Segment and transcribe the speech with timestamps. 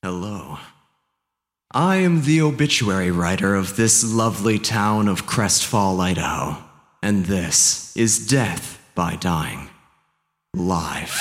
[0.00, 0.58] Hello.
[1.72, 6.62] I am the obituary writer of this lovely town of Crestfall, Idaho,
[7.02, 9.70] and this is Death by Dying.
[10.54, 11.18] Live.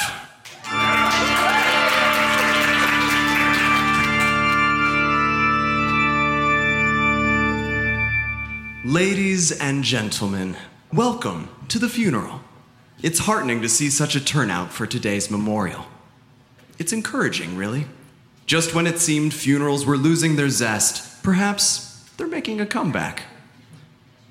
[8.86, 10.56] Ladies and gentlemen,
[10.94, 12.42] welcome to the funeral.
[13.02, 15.88] It's heartening to see such a turnout for today's memorial.
[16.78, 17.88] It's encouraging, really.
[18.48, 23.24] Just when it seemed funerals were losing their zest, perhaps they're making a comeback.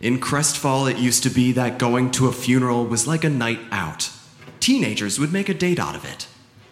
[0.00, 3.60] In Crestfall, it used to be that going to a funeral was like a night
[3.70, 4.10] out.
[4.58, 6.28] Teenagers would make a date out of it.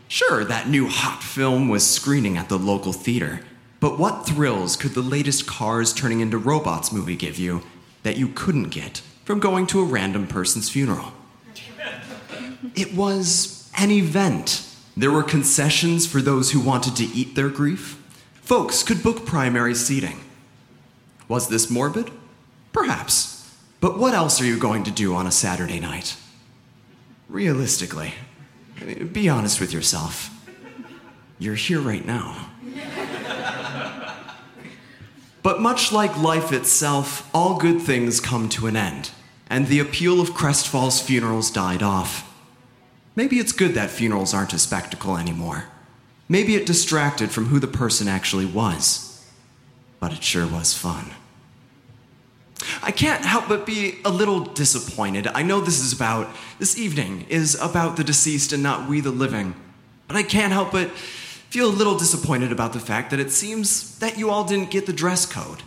[0.09, 3.41] Sure, that new hot film was screening at the local theater,
[3.79, 7.63] but what thrills could the latest cars turning into robots movie give you
[8.05, 11.13] that you couldn't get from going to a random person's funeral?
[12.75, 14.64] It was an event.
[14.97, 18.01] There were concessions for those who wanted to eat their grief.
[18.35, 20.21] Folks could book primary seating.
[21.27, 22.11] Was this morbid?
[22.73, 23.55] Perhaps.
[23.81, 26.17] But what else are you going to do on a Saturday night?
[27.29, 28.15] Realistically,
[29.13, 30.31] be honest with yourself.
[31.39, 32.51] You're here right now.
[35.43, 39.11] but much like life itself, all good things come to an end,
[39.51, 42.31] and the appeal of Crestfall's funerals died off.
[43.17, 45.65] Maybe it's good that funerals aren't a spectacle anymore.
[46.29, 49.25] Maybe it distracted from who the person actually was.
[50.01, 51.11] But it sure was fun.
[52.83, 55.27] I can't help but be a little disappointed.
[55.29, 59.11] I know this is about, this evening is about the deceased and not we the
[59.11, 59.55] living.
[60.09, 63.99] But I can't help but feel a little disappointed about the fact that it seems
[63.99, 65.63] that you all didn't get the dress code.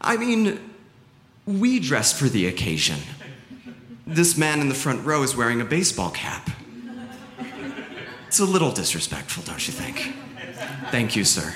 [0.00, 0.58] I mean,
[1.46, 2.98] we dressed for the occasion.
[4.06, 6.50] This man in the front row is wearing a baseball cap.
[8.28, 10.14] It's a little disrespectful, don't you think?
[10.90, 11.54] Thank you, sir.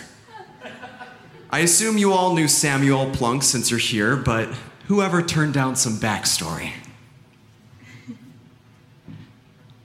[1.51, 4.49] I assume you all knew Samuel Plunk since you're here, but
[4.87, 6.73] whoever turned down some backstory?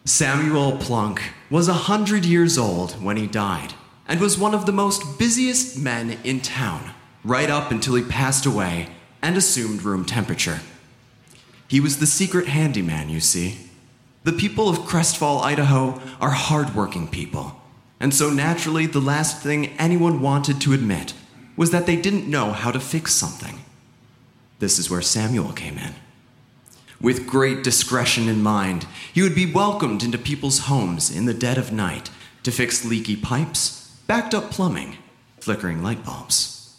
[0.05, 3.73] Samuel Plunk was a hundred years old when he died
[4.07, 6.91] and was one of the most busiest men in town,
[7.25, 8.87] right up until he passed away
[9.21, 10.61] and assumed room temperature.
[11.67, 13.66] He was the secret handyman, you see.
[14.27, 17.61] The people of Crestfall, Idaho are hardworking people.
[17.97, 21.13] And so naturally, the last thing anyone wanted to admit
[21.55, 23.61] was that they didn't know how to fix something.
[24.59, 25.93] This is where Samuel came in.
[26.99, 31.57] With great discretion in mind, he would be welcomed into people's homes in the dead
[31.57, 32.09] of night
[32.43, 34.97] to fix leaky pipes, backed up plumbing,
[35.39, 36.75] flickering light bulbs.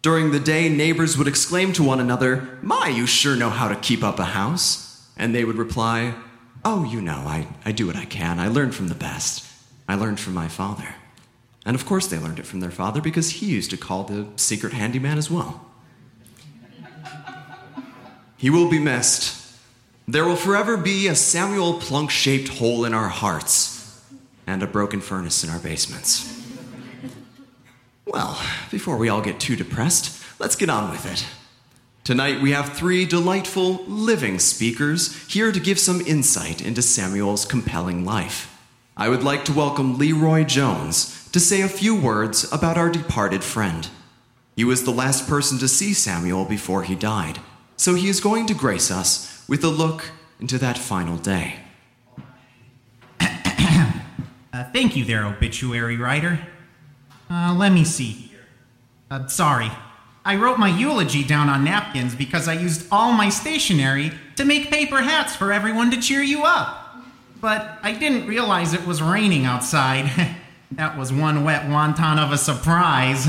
[0.00, 3.76] During the day, neighbors would exclaim to one another, My, you sure know how to
[3.76, 5.06] keep up a house.
[5.18, 6.14] And they would reply,
[6.64, 8.38] Oh, you know, I, I do what I can.
[8.38, 9.44] I learned from the best.
[9.88, 10.94] I learned from my father.
[11.64, 14.26] And of course, they learned it from their father because he used to call the
[14.36, 15.66] secret handyman as well.
[18.36, 19.40] He will be missed.
[20.08, 24.02] There will forever be a Samuel Plunk shaped hole in our hearts
[24.46, 26.40] and a broken furnace in our basements.
[28.04, 28.40] Well,
[28.70, 31.24] before we all get too depressed, let's get on with it.
[32.04, 38.04] Tonight we have three delightful living speakers here to give some insight into Samuel's compelling
[38.04, 38.60] life.
[38.96, 43.44] I would like to welcome Leroy Jones to say a few words about our departed
[43.44, 43.88] friend.
[44.56, 47.38] He was the last person to see Samuel before he died,
[47.76, 50.10] so he is going to grace us with a look
[50.40, 51.60] into that final day.
[54.54, 56.38] Uh, thank you there, obituary writer.
[57.30, 58.44] Uh, let me see here.
[59.10, 59.70] Uh, sorry.
[60.24, 64.70] I wrote my eulogy down on napkins because I used all my stationery to make
[64.70, 66.96] paper hats for everyone to cheer you up.
[67.40, 70.36] But I didn't realize it was raining outside.
[70.72, 73.26] that was one wet wonton of a surprise.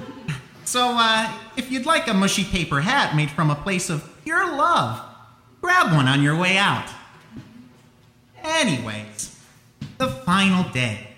[0.64, 4.56] so, uh, if you'd like a mushy paper hat made from a place of pure
[4.56, 5.04] love,
[5.60, 6.88] grab one on your way out.
[8.42, 9.38] Anyways,
[9.98, 11.08] the final day.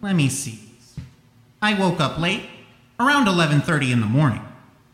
[0.00, 0.60] Let me see.
[1.60, 2.48] I woke up late,
[2.98, 4.42] around 11:30 in the morning.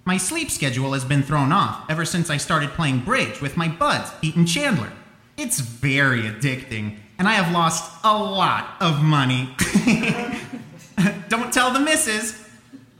[0.09, 3.69] My sleep schedule has been thrown off ever since I started playing bridge with my
[3.69, 4.91] buds, and Chandler.
[5.37, 9.55] It's very addicting, and I have lost a lot of money.
[11.29, 12.43] don't tell the missus.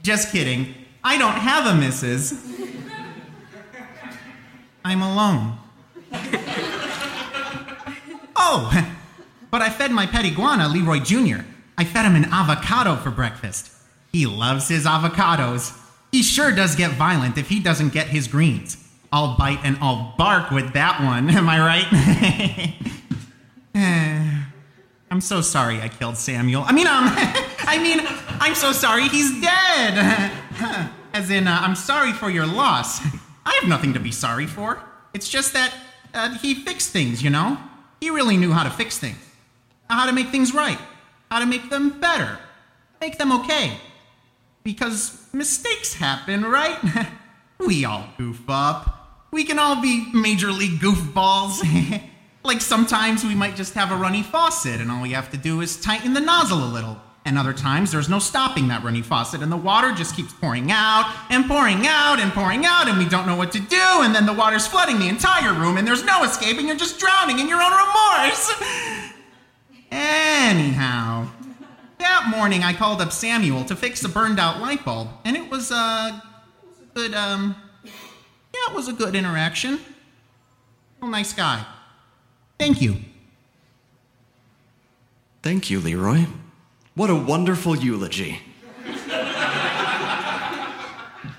[0.03, 0.75] Just kidding.
[1.03, 2.47] I don't have a missus.
[4.85, 5.57] I'm alone.
[8.35, 8.87] oh,
[9.49, 11.41] but I fed my pet iguana, Leroy Jr.
[11.75, 13.71] I fed him an avocado for breakfast.
[14.11, 15.75] He loves his avocados.
[16.11, 18.77] He sure does get violent if he doesn't get his greens.
[19.11, 22.75] I'll bite and I'll bark with that one, am I right?
[25.11, 26.63] I'm so sorry I killed Samuel.
[26.65, 27.05] I mean, um,
[27.61, 27.99] I mean,
[28.39, 30.31] I'm so sorry he's dead.
[31.13, 33.01] As in, uh, I'm sorry for your loss.
[33.45, 34.79] I have nothing to be sorry for.
[35.13, 35.73] It's just that
[36.13, 37.57] uh, he fixed things, you know?
[37.99, 39.17] He really knew how to fix things,
[39.89, 40.77] how to make things right,
[41.31, 42.37] how to make them better,
[43.01, 43.77] make them okay.
[44.63, 46.77] Because mistakes happen, right?
[47.59, 49.27] we all goof up.
[49.31, 51.61] We can all be major league goofballs.
[52.43, 55.61] like sometimes we might just have a runny faucet and all we have to do
[55.61, 56.97] is tighten the nozzle a little.
[57.25, 60.71] And other times there's no stopping that runny faucet and the water just keeps pouring
[60.71, 64.15] out and pouring out and pouring out and we don't know what to do and
[64.15, 67.47] then the water's flooding the entire room and there's no escaping, you're just drowning in
[67.47, 68.51] your own remorse.
[69.91, 71.27] Anyhow,
[71.99, 75.49] that morning I called up Samuel to fix a burned out light bulb and it
[75.49, 76.19] was, uh,
[76.93, 77.91] good, um, yeah,
[78.69, 79.79] it was a good interaction.
[81.01, 81.65] Nice guy.
[82.57, 82.97] Thank you.
[85.41, 86.25] Thank you, Leroy.
[86.95, 88.39] What a wonderful eulogy.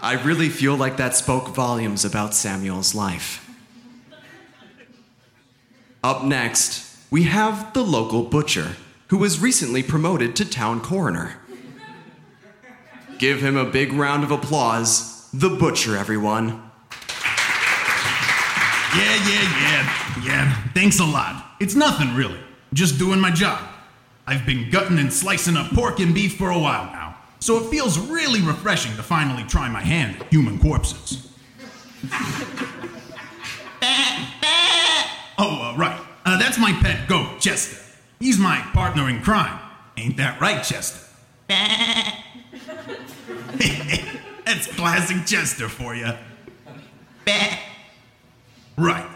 [0.03, 3.47] I really feel like that spoke volumes about Samuel's life.
[6.03, 8.77] Up next, we have the local butcher,
[9.11, 11.35] who was recently promoted to town coroner.
[13.19, 15.29] Give him a big round of applause.
[15.33, 16.63] The butcher, everyone.
[18.97, 20.55] Yeah, yeah, yeah, yeah.
[20.75, 21.57] Thanks a lot.
[21.59, 22.39] It's nothing really.
[22.73, 23.61] Just doing my job.
[24.29, 27.69] I've been gutting and slicing up pork and beef for a while now, so it
[27.69, 31.33] feels really refreshing to finally try my hand at human corpses.
[35.37, 36.01] oh, uh, right.
[36.25, 37.80] Uh, that's my pet goat, Chester.
[38.21, 39.59] He's my partner in crime.
[39.97, 41.07] Ain't that right, Chester?
[44.45, 46.13] that's classic Chester for you.
[48.77, 49.07] Right.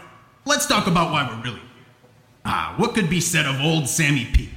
[0.45, 1.69] Let's talk about why we're really here.
[2.45, 4.49] Ah, what could be said of old Sammy P?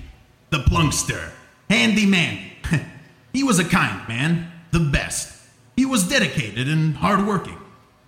[0.51, 1.31] The plunkster.
[1.71, 2.51] Handy man.
[3.33, 4.51] he was a kind man.
[4.71, 5.35] The best.
[5.77, 7.59] He was dedicated and hardworking.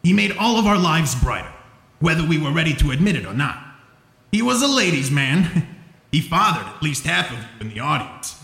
[0.03, 1.53] He made all of our lives brighter,
[2.01, 3.59] whether we were ready to admit it or not.
[4.33, 5.67] He was a ladies' man.
[6.11, 8.37] he fathered at least half of you in the audience.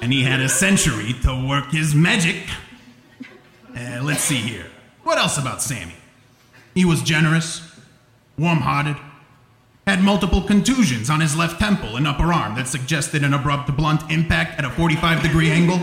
[0.00, 2.48] And he had a century to work his magic.
[3.76, 4.66] Uh, let's see here.
[5.02, 5.94] What else about Sammy?
[6.74, 7.62] He was generous,
[8.38, 8.96] warm hearted,
[9.86, 14.10] had multiple contusions on his left temple and upper arm that suggested an abrupt blunt
[14.10, 15.78] impact at a 45 degree angle.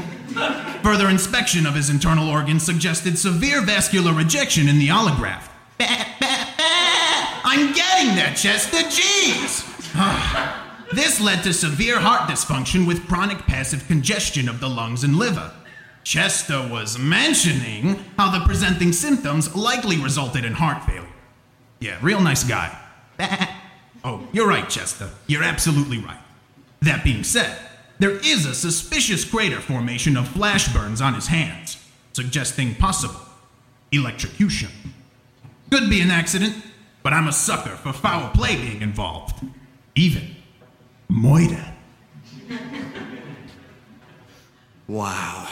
[0.84, 5.50] Further inspection of his internal organs suggested severe vascular rejection in the allograft.
[7.44, 8.78] I'm getting there, Chester.
[8.78, 9.66] Jeez!
[10.92, 15.52] this led to severe heart dysfunction with chronic passive congestion of the lungs and liver.
[16.04, 21.06] Chester was mentioning how the presenting symptoms likely resulted in heart failure.
[21.80, 22.76] Yeah, real nice guy.
[24.04, 25.10] oh, you're right, Chester.
[25.28, 26.20] You're absolutely right.
[26.82, 27.58] That being said,
[28.00, 31.78] there is a suspicious crater formation of flash burns on his hands,
[32.14, 33.20] suggesting possible
[33.92, 34.70] electrocution.
[35.70, 36.56] Could be an accident,
[37.04, 39.46] but I'm a sucker for foul play being involved.
[39.96, 40.36] Even
[41.12, 41.74] moida.
[44.88, 45.48] Wow.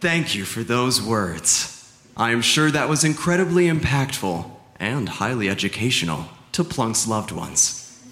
[0.00, 1.76] Thank you for those words.
[2.16, 8.02] I am sure that was incredibly impactful and highly educational to Plunk's loved ones.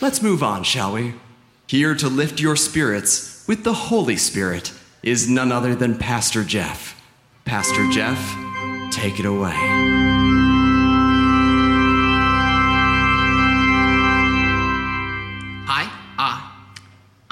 [0.00, 1.14] Let's move on, shall we?
[1.66, 7.00] Here to lift your spirits with the Holy Spirit is none other than Pastor Jeff.
[7.44, 8.18] Pastor Jeff,
[8.92, 10.31] take it away.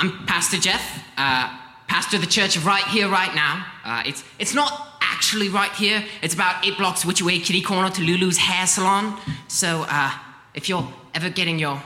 [0.03, 1.55] I'm Pastor Jeff, uh,
[1.87, 3.67] pastor of the church right here, right now.
[3.85, 6.03] Uh, it's, it's not actually right here.
[6.23, 9.21] It's about eight blocks which way, kitty corner to Lulu's hair salon.
[9.49, 10.11] So, uh,
[10.55, 11.83] if you're ever getting your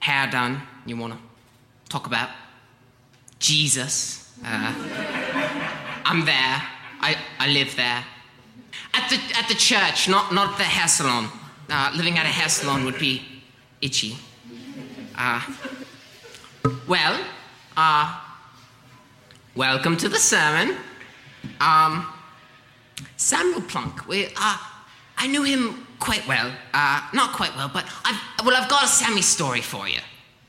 [0.00, 1.18] hair done, you want to
[1.88, 2.28] talk about
[3.38, 4.74] Jesus, uh,
[6.04, 6.62] I'm there.
[7.00, 8.04] I, I live there.
[8.92, 11.30] at the at the church, not not the hair salon.
[11.70, 13.22] Uh, living at a hair salon would be
[13.80, 14.18] itchy.
[15.16, 15.40] Uh,
[16.86, 17.18] well,
[17.78, 18.12] uh,
[19.54, 20.76] welcome to the sermon.
[21.60, 22.12] Um,
[23.16, 24.08] Samuel Plunk.
[24.08, 24.58] We, uh,
[25.16, 26.52] I knew him quite well.
[26.74, 30.00] Uh, not quite well, but I've, well, I've got a Sammy story for you.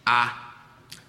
[0.08, 0.32] Uh,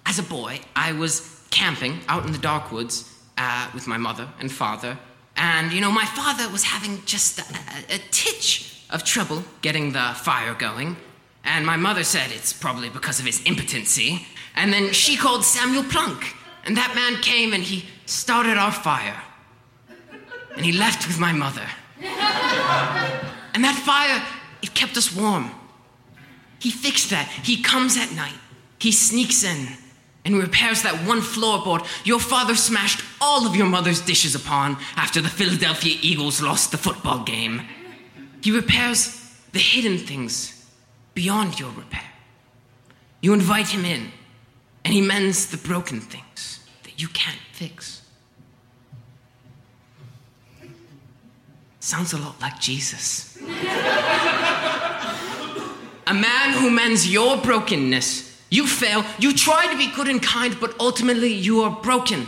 [0.05, 4.27] as a boy, I was camping out in the dark woods uh, with my mother
[4.39, 4.99] and father,
[5.37, 9.93] and you know, my father was having just a, a, a titch of trouble getting
[9.93, 10.97] the fire going,
[11.43, 15.83] and my mother said it's probably because of his impotency, and then she called Samuel
[15.83, 19.21] Plunk, and that man came and he started our fire,
[20.55, 21.65] and he left with my mother.
[23.53, 24.23] And that fire,
[24.61, 25.51] it kept us warm.
[26.59, 27.27] He fixed that.
[27.43, 28.37] He comes at night.
[28.79, 29.67] He sneaks in
[30.23, 35.21] and repairs that one floorboard your father smashed all of your mother's dishes upon after
[35.21, 37.61] the Philadelphia Eagles lost the football game.
[38.41, 39.17] He repairs
[39.51, 40.65] the hidden things
[41.13, 42.09] beyond your repair.
[43.21, 44.11] You invite him in,
[44.83, 48.01] and he mends the broken things that you can't fix.
[51.79, 53.37] Sounds a lot like Jesus.
[56.07, 58.29] a man who mends your brokenness.
[58.49, 62.27] You fail, you try to be good and kind, but ultimately you are broken.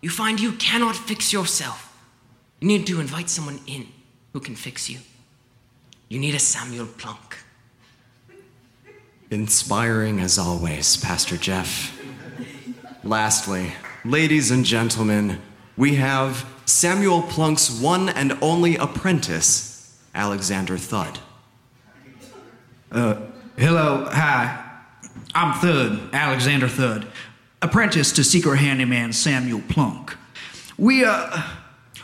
[0.00, 1.84] You find you cannot fix yourself.
[2.60, 3.86] You need to invite someone in
[4.32, 4.98] who can fix you.
[6.08, 7.38] You need a Samuel Plunk.
[9.30, 12.00] Inspiring as always, Pastor Jeff.
[13.04, 15.38] Lastly, ladies and gentlemen,
[15.76, 21.18] we have Samuel Plunk's one and only apprentice, Alexander Thud.
[22.90, 24.64] Hello, hi.
[25.34, 27.06] I'm Thud, Alexander Thud,
[27.60, 30.16] apprentice to secret handyman Samuel Plunk.
[30.78, 31.42] We, uh,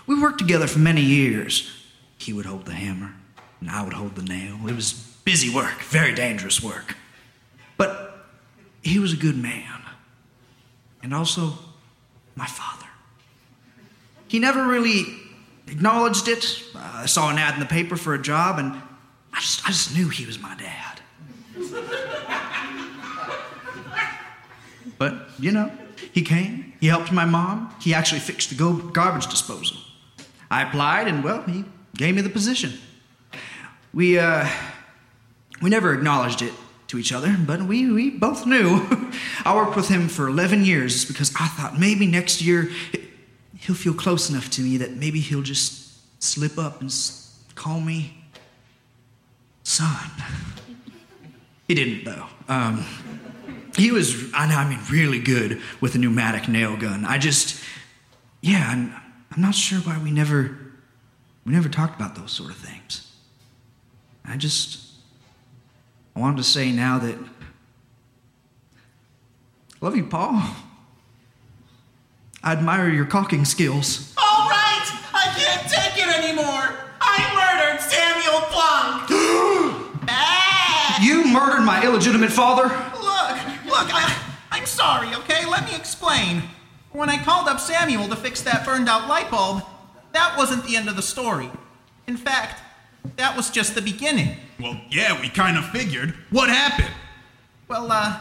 [0.06, 1.72] we worked together for many years.
[2.18, 3.14] He would hold the hammer,
[3.60, 4.58] and I would hold the nail.
[4.68, 4.92] It was
[5.24, 6.96] busy work, very dangerous work.
[8.84, 9.80] He was a good man,
[11.02, 11.54] and also
[12.36, 12.86] my father.
[14.28, 15.06] He never really
[15.66, 16.62] acknowledged it.
[16.74, 18.74] Uh, I saw an ad in the paper for a job, and
[19.32, 21.00] I just, I just knew he was my dad.
[24.98, 25.72] But, you know,
[26.12, 29.78] he came, he helped my mom, he actually fixed the go- garbage disposal.
[30.50, 31.64] I applied, and, well, he
[31.96, 32.74] gave me the position.
[33.94, 34.46] We, uh,
[35.62, 36.52] we never acknowledged it
[36.94, 38.86] to each other, but we, we both knew.
[39.44, 42.70] I worked with him for 11 years because I thought maybe next year
[43.58, 46.94] he'll feel close enough to me that maybe he'll just slip up and
[47.54, 48.24] call me
[49.62, 50.10] son.
[51.66, 52.26] He didn't, though.
[52.46, 52.84] Um,
[53.74, 57.06] he was, I mean, really good with a pneumatic nail gun.
[57.06, 57.58] I just,
[58.42, 58.94] yeah, I'm,
[59.30, 60.58] I'm not sure why we never,
[61.46, 63.10] we never talked about those sort of things.
[64.26, 64.93] I just,
[66.16, 67.16] I wanted to say now that,
[69.72, 70.42] I love you, Paul.
[72.42, 74.14] I admire your caulking skills.
[74.16, 76.78] All right, I can't take it anymore.
[77.00, 79.08] I murdered Samuel Plunk.
[80.08, 81.02] ah!
[81.02, 82.64] You murdered my illegitimate father?
[82.64, 84.14] Look, look, I,
[84.52, 85.46] I'm sorry, okay?
[85.46, 86.42] Let me explain.
[86.92, 89.64] When I called up Samuel to fix that burned out light bulb,
[90.12, 91.50] that wasn't the end of the story.
[92.06, 92.60] In fact,
[93.16, 94.36] that was just the beginning.
[94.58, 96.14] Well, yeah, we kind of figured.
[96.30, 96.90] What happened?
[97.68, 98.18] Well, uh,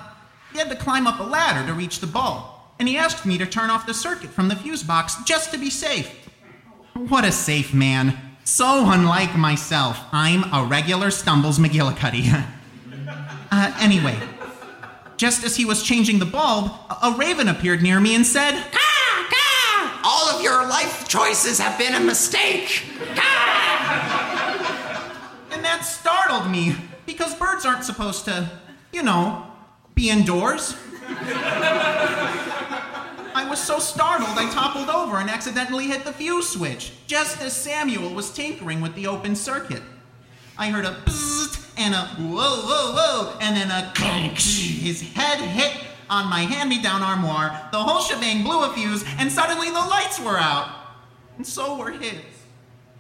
[0.51, 2.43] he had to climb up a ladder to reach the bulb,
[2.79, 5.57] and he asked me to turn off the circuit from the fuse box just to
[5.57, 6.09] be safe.
[6.93, 8.17] What a safe man.
[8.43, 9.99] So unlike myself.
[10.11, 12.29] I'm a regular Stumbles McGillicuddy.
[13.51, 14.19] uh, anyway,
[15.17, 18.51] just as he was changing the bulb, a, a raven appeared near me and said,
[18.71, 20.01] Caw, caw!
[20.03, 22.83] All of your life choices have been a mistake
[25.73, 25.85] that
[26.33, 26.75] startled me
[27.05, 28.49] because birds aren't supposed to,
[28.91, 29.45] you know,
[29.93, 30.75] be indoors.
[33.35, 37.55] I was so startled I toppled over and accidentally hit the fuse switch just as
[37.55, 39.83] Samuel was tinkering with the open circuit.
[40.57, 44.39] I heard a bzzzt and a whoa, whoa, whoa, and then a clunk.
[44.39, 47.69] His head hit on my hand me down armoire.
[47.71, 50.69] The whole shebang blew a fuse, and suddenly the lights were out.
[51.37, 52.23] And so were his.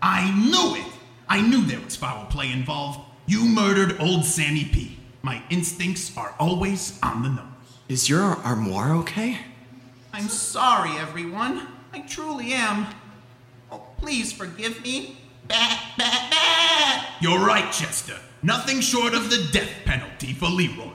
[0.03, 0.93] I knew it.
[1.27, 2.99] I knew there was foul play involved.
[3.25, 4.97] You murdered old Sammy P.
[5.21, 7.45] My instincts are always on the nose.
[7.87, 9.37] Is your armoire okay?
[10.11, 11.67] I'm sorry, everyone.
[11.93, 12.87] I truly am.
[13.71, 15.17] Oh, please forgive me.
[15.47, 17.09] Bat, bat, bat.
[17.21, 18.19] You're right, Chester.
[18.41, 20.91] Nothing short of the death penalty for Leroy.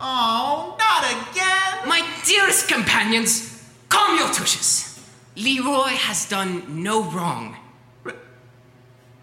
[0.00, 1.88] Oh, not again.
[1.88, 5.00] My dearest companions, calm your tushes.
[5.36, 7.56] Leroy has done no wrong.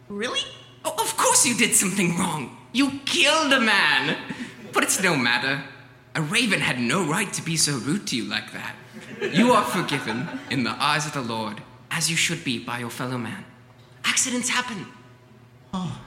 [0.08, 0.42] Really?
[0.86, 2.58] Oh, of course you did something wrong.
[2.72, 4.18] You killed a man.
[4.74, 5.64] But it's no matter.
[6.16, 8.76] A raven had no right to be so rude to you like that.
[9.32, 12.90] You are forgiven in the eyes of the Lord, as you should be by your
[12.90, 13.46] fellow man.
[14.04, 14.86] Accidents happen.
[15.74, 16.02] Oh,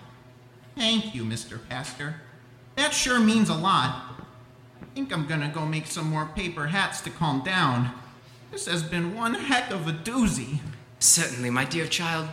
[0.76, 1.58] thank you, Mr.
[1.68, 2.20] Pastor.
[2.76, 4.22] That sure means a lot.
[4.82, 7.92] I think I'm gonna go make some more paper hats to calm down.
[8.52, 10.60] This has been one heck of a doozy.
[10.98, 12.28] Certainly, my dear child.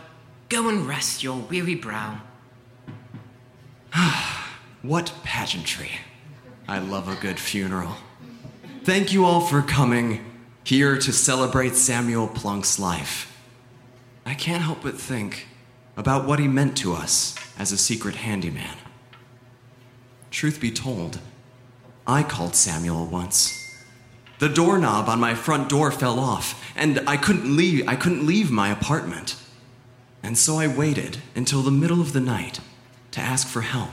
[0.48, 2.20] Go and rest your weary brow.
[4.82, 5.92] What pageantry.
[6.68, 7.96] I love a good funeral.
[8.82, 10.24] Thank you all for coming
[10.62, 13.34] here to celebrate Samuel Plunk's life.
[14.26, 15.46] I can't help but think
[15.96, 18.76] about what he meant to us as a secret handyman.
[20.30, 21.20] Truth be told,
[22.06, 23.74] I called Samuel once.
[24.38, 28.50] The doorknob on my front door fell off, and I couldn't leave I couldn't leave
[28.50, 29.36] my apartment.
[30.22, 32.60] And so I waited until the middle of the night
[33.14, 33.90] to ask for help.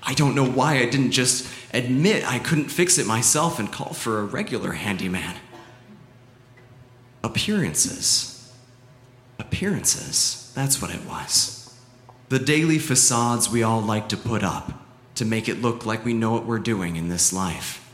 [0.00, 3.94] I don't know why I didn't just admit I couldn't fix it myself and call
[3.94, 5.34] for a regular handyman.
[7.24, 8.54] Appearances.
[9.40, 10.52] Appearances.
[10.54, 11.74] That's what it was.
[12.28, 14.72] The daily facades we all like to put up
[15.16, 17.92] to make it look like we know what we're doing in this life.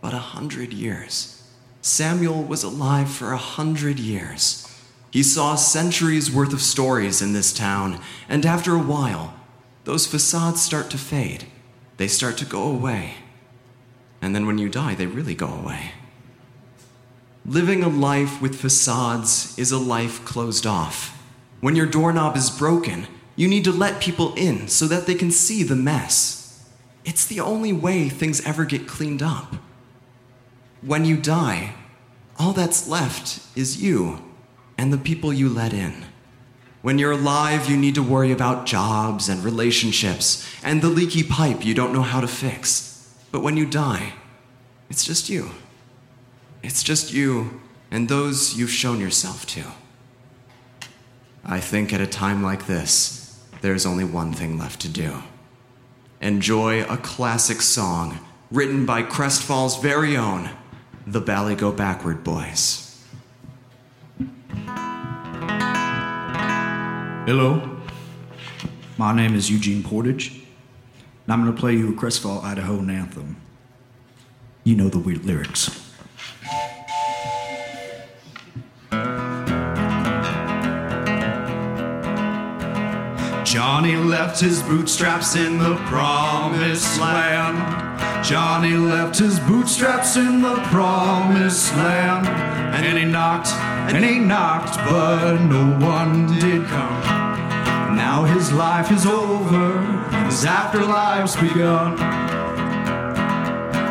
[0.00, 1.42] But a hundred years.
[1.82, 4.65] Samuel was alive for a hundred years.
[5.16, 9.32] He saw centuries worth of stories in this town, and after a while,
[9.84, 11.46] those facades start to fade.
[11.96, 13.14] They start to go away.
[14.20, 15.92] And then when you die, they really go away.
[17.46, 21.18] Living a life with facades is a life closed off.
[21.62, 23.06] When your doorknob is broken,
[23.36, 26.62] you need to let people in so that they can see the mess.
[27.06, 29.56] It's the only way things ever get cleaned up.
[30.82, 31.72] When you die,
[32.38, 34.25] all that's left is you
[34.78, 36.04] and the people you let in.
[36.82, 41.64] When you're alive, you need to worry about jobs and relationships and the leaky pipe
[41.64, 43.12] you don't know how to fix.
[43.32, 44.12] But when you die,
[44.88, 45.50] it's just you.
[46.62, 49.64] It's just you and those you've shown yourself to.
[51.44, 55.22] I think at a time like this, there's only one thing left to do
[56.20, 58.18] enjoy a classic song
[58.50, 60.48] written by Crestfall's very own,
[61.06, 62.85] the Bally Go Backward Boys.
[67.26, 67.76] Hello.
[68.96, 73.36] My name is Eugene Portage, and I'm going to play you a Crestfall, Idaho anthem.
[74.62, 75.68] You know the weird lyrics.
[83.42, 88.24] Johnny left his bootstraps in the promised land.
[88.24, 92.28] Johnny left his bootstraps in the promised land.
[92.28, 93.48] And he knocked,
[93.94, 97.02] and he knocked, but no one did come.
[97.96, 99.80] Now his life is over,
[100.26, 101.96] his afterlife's begun.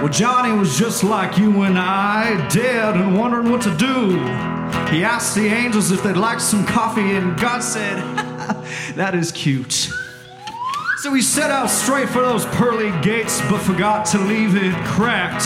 [0.02, 4.12] Well, Johnny was just like you and I, dead and wondering what to do.
[4.94, 7.98] He asked the angels if they'd like some coffee, and God said,
[8.96, 9.90] That is cute.
[10.98, 15.46] So he set out straight for those pearly gates, but forgot to leave it cracked.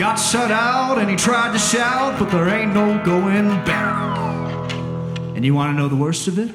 [0.00, 4.72] Got shut out and he tried to shout, but there ain't no going back.
[5.36, 6.54] And you want to know the worst of it?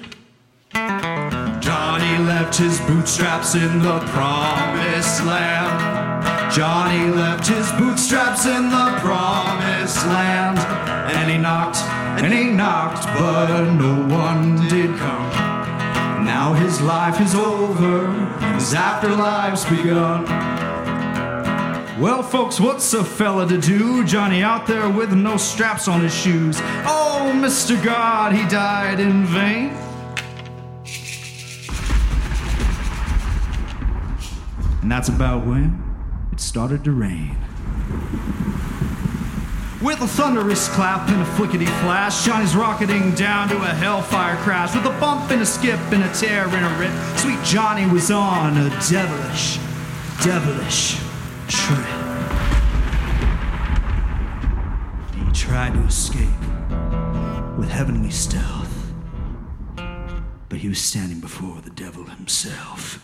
[1.61, 6.51] Johnny left his bootstraps in the promised land.
[6.51, 10.57] Johnny left his bootstraps in the promised land.
[11.15, 11.77] And he knocked,
[12.19, 16.25] and he knocked, but no one did come.
[16.25, 18.07] Now his life is over,
[18.55, 20.64] his afterlife's begun.
[21.99, 24.03] Well, folks, what's a fella to do?
[24.03, 26.57] Johnny out there with no straps on his shoes.
[26.85, 27.81] Oh, Mr.
[27.81, 29.69] God, he died in vain.
[34.81, 35.81] And that's about when
[36.33, 37.37] it started to rain.
[39.81, 44.75] With a thunderous clap and a flickety flash, Johnny's rocketing down to a hellfire crash.
[44.75, 48.11] With a bump and a skip and a tear and a rip, sweet Johnny was
[48.11, 49.59] on a devilish,
[50.21, 51.04] devilish
[51.47, 51.85] trip.
[55.15, 56.39] He tried to escape
[57.57, 58.93] with heavenly stealth,
[60.49, 62.99] but he was standing before the devil himself.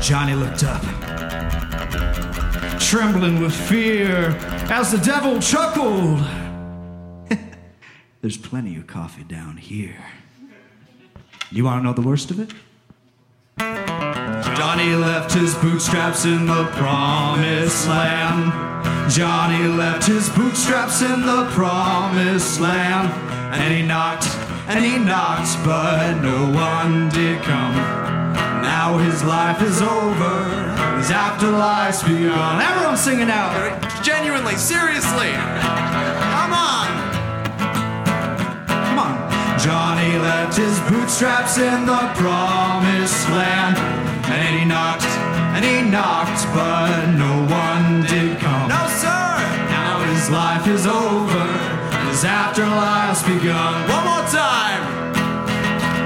[0.00, 0.82] Johnny looked up,
[2.78, 4.36] trembling with fear,
[4.70, 6.20] as the devil chuckled.
[8.20, 10.04] There's plenty of coffee down here.
[11.50, 12.52] You want to know the worst of it?
[14.64, 18.50] Johnny left his bootstraps in the promised land.
[19.12, 23.12] Johnny left his bootstraps in the promised land.
[23.54, 24.26] And he knocked,
[24.66, 27.74] and he knocked, but no one did come.
[28.62, 32.62] Now his life is over, his afterlife's begun.
[32.62, 33.52] Everyone singing out.
[34.02, 35.28] Genuinely, seriously.
[39.58, 43.78] Johnny left his bootstraps in the promised land.
[44.26, 45.04] And he knocked,
[45.54, 48.68] and he knocked, but no one did come.
[48.68, 49.36] No, sir!
[49.68, 51.46] Now his life is over,
[51.94, 53.74] and his afterlife's begun.
[53.88, 54.82] One more time!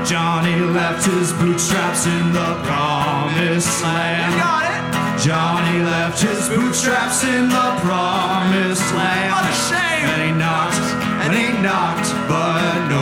[0.05, 4.33] Johnny left his bootstraps in the promised land.
[4.35, 4.83] You got it!
[5.23, 9.31] Johnny left his bootstraps in the promised land.
[9.31, 10.07] What a shame!
[10.11, 10.87] And he knocked,
[11.23, 12.98] and he knocked, but no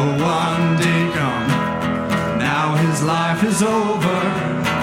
[3.36, 4.20] life is over,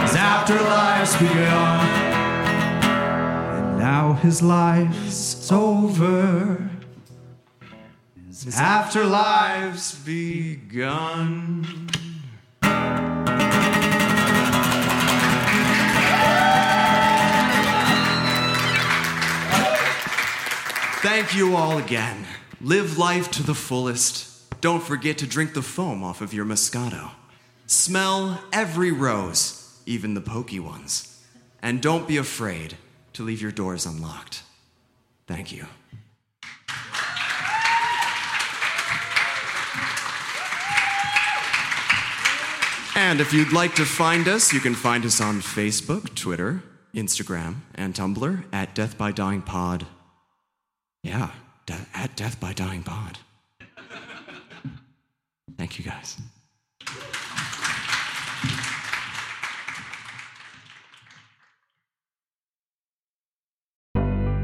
[0.03, 1.87] his afterlife's begun.
[3.57, 6.69] And now his life's over,
[8.27, 11.89] his afterlife's begun.
[21.01, 22.27] Thank you all again.
[22.61, 24.29] Live life to the fullest.
[24.61, 27.09] Don't forget to drink the foam off of your Moscato.
[27.73, 31.19] Smell every rose, even the pokey ones.
[31.59, 32.77] And don't be afraid
[33.13, 34.43] to leave your doors unlocked.
[35.25, 35.65] Thank you.
[42.95, 46.61] And if you'd like to find us, you can find us on Facebook, Twitter,
[46.93, 49.87] Instagram, and Tumblr at Death by Dying Pod.
[51.01, 51.31] Yeah,
[51.65, 53.17] de- at Death by Dying Pod.
[55.57, 56.17] Thank you guys.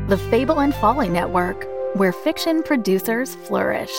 [0.09, 3.91] The Fable and Folly Network, where fiction producers flourish.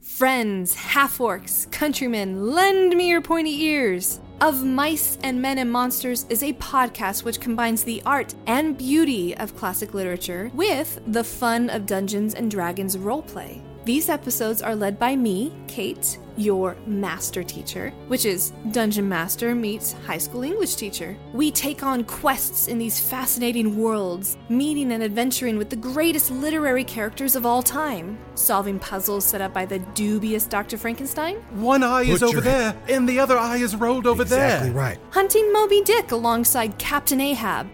[0.00, 4.20] Friends, half orcs, countrymen, lend me your pointy ears.
[4.40, 9.36] Of Mice and Men and Monsters is a podcast which combines the art and beauty
[9.38, 13.60] of classic literature with the fun of Dungeons and Dragons roleplay.
[13.88, 19.94] These episodes are led by me, Kate, your master teacher, which is Dungeon Master meets
[20.06, 21.16] high school English teacher.
[21.32, 26.84] We take on quests in these fascinating worlds, meeting and adventuring with the greatest literary
[26.84, 30.76] characters of all time, solving puzzles set up by the dubious Dr.
[30.76, 34.38] Frankenstein, One eye is over your- there, and the other eye is rolled over exactly
[34.38, 34.56] there.
[34.58, 34.98] Exactly right.
[35.12, 37.66] hunting Moby Dick alongside Captain Ahab.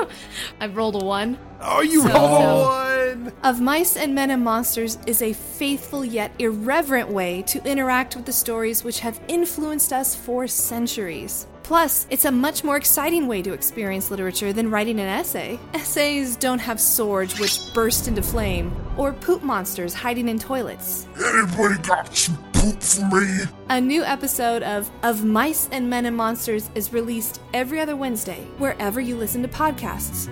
[0.60, 1.36] I've rolled a one.
[1.60, 2.87] Oh, you So- rolled so- one!
[3.42, 8.26] Of Mice and Men and Monsters is a faithful yet irreverent way to interact with
[8.26, 11.46] the stories which have influenced us for centuries.
[11.62, 15.58] Plus, it's a much more exciting way to experience literature than writing an essay.
[15.74, 21.06] Essays don't have swords which burst into flame, or poop monsters hiding in toilets.
[21.16, 23.44] Anybody got some poop for me?
[23.68, 28.46] A new episode of Of Mice and Men and Monsters is released every other Wednesday,
[28.58, 30.30] wherever you listen to podcasts.